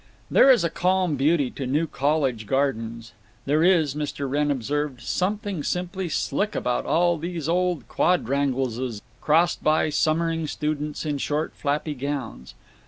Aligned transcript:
There 0.31 0.49
is 0.49 0.63
a 0.63 0.69
calm 0.71 1.15
beauty 1.15 1.51
to 1.51 1.67
New 1.67 1.85
College 1.85 2.47
gardens. 2.47 3.13
There 3.45 3.61
is, 3.63 3.93
Mr. 3.93 4.27
Wrenn 4.27 4.49
observed, 4.49 4.99
"something 5.01 5.61
simply 5.63 6.09
slick 6.09 6.55
about 6.55 6.87
all 6.87 7.19
these 7.19 7.47
old 7.47 7.87
quatrangleses," 7.87 9.03
crossed 9.21 9.63
by 9.63 9.91
summering 9.91 10.47
students 10.47 11.05
in 11.05 11.19
short 11.19 11.53
flappy 11.53 11.93
gowns. 11.93 12.55